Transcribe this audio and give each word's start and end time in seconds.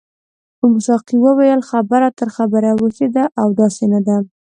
ساقي 0.85 1.15
وویل 1.25 1.59
خبره 1.69 2.07
تر 2.19 2.27
خبرې 2.35 2.69
اوښتې 2.73 3.07
ده 3.15 3.23
او 3.41 3.47
داسې 3.59 3.83
نه 3.93 3.99
ده. 4.07 4.17